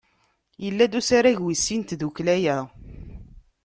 Yella-d 0.63 0.97
usarag 0.99 1.39
wis 1.43 1.61
sin 1.65 1.81
n 1.83 1.87
tdukkla-a. 1.89 2.57